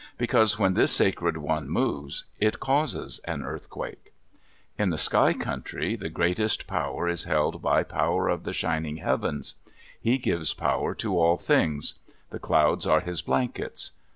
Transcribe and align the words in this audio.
Because 0.17 0.57
when 0.57 0.73
this 0.73 0.91
Sacred 0.91 1.37
One 1.37 1.69
moves, 1.69 2.25
it 2.39 2.59
causes 2.59 3.19
an 3.25 3.43
earthquake. 3.43 4.13
In 4.75 4.89
the 4.89 4.97
Sky 4.97 5.31
Country, 5.31 5.95
the 5.95 6.09
greatest 6.09 6.65
power 6.65 7.07
is 7.07 7.25
held 7.25 7.61
by 7.61 7.83
Power 7.83 8.27
of 8.27 8.43
the 8.43 8.51
Shining 8.51 8.97
Heavens. 8.97 9.53
He 10.01 10.17
gives 10.17 10.55
power 10.55 10.95
to 10.95 11.15
all 11.19 11.37
things. 11.37 11.99
The 12.31 12.39
clouds 12.39 12.87
are 12.87 13.01
his 13.01 13.21
blankets. 13.21 13.91